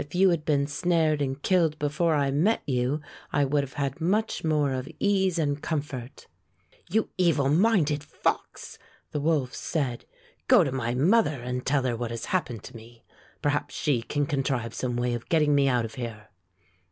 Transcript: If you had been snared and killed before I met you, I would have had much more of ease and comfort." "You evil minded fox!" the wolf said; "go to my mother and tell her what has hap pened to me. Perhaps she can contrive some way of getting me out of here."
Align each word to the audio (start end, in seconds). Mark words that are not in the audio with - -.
If 0.03 0.15
you 0.15 0.31
had 0.31 0.45
been 0.45 0.65
snared 0.65 1.21
and 1.21 1.39
killed 1.39 1.77
before 1.77 2.15
I 2.15 2.31
met 2.31 2.63
you, 2.65 3.01
I 3.31 3.45
would 3.45 3.61
have 3.61 3.73
had 3.73 4.01
much 4.01 4.43
more 4.43 4.73
of 4.73 4.89
ease 4.99 5.37
and 5.37 5.61
comfort." 5.61 6.25
"You 6.89 7.09
evil 7.19 7.49
minded 7.49 8.03
fox!" 8.03 8.79
the 9.11 9.19
wolf 9.19 9.53
said; 9.53 10.05
"go 10.47 10.63
to 10.63 10.71
my 10.71 10.95
mother 10.95 11.43
and 11.43 11.63
tell 11.63 11.83
her 11.83 11.95
what 11.95 12.09
has 12.09 12.25
hap 12.25 12.47
pened 12.49 12.63
to 12.63 12.75
me. 12.75 13.03
Perhaps 13.43 13.75
she 13.75 14.01
can 14.01 14.25
contrive 14.25 14.73
some 14.73 14.97
way 14.97 15.13
of 15.13 15.29
getting 15.29 15.53
me 15.53 15.67
out 15.67 15.85
of 15.85 15.93
here." 15.93 16.29